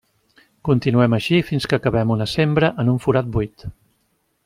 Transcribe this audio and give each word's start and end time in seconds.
Continuem 0.69 1.17
així 1.17 1.41
fins 1.51 1.69
que 1.73 1.79
acabem 1.81 2.15
una 2.17 2.29
sembra 2.35 2.73
en 2.85 2.93
un 2.95 2.99
forat 3.07 3.31
buit. 3.37 3.71